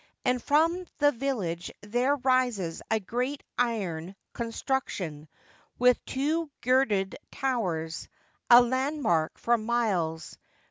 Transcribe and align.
And 0.25 0.41
from 0.41 0.87
the 0.97 1.11
village 1.11 1.71
there 1.81 2.15
rises 2.15 2.81
a 2.89 2.99
great 2.99 3.43
iron 3.59 4.15
con 4.33 4.51
struction 4.51 5.27
with 5.77 6.03
two 6.05 6.49
girdered 6.61 7.15
towers, 7.31 8.09
a 8.49 8.63
land 8.63 9.03
mark 9.03 9.37
for 9.37 9.59
miles. 9.59 10.39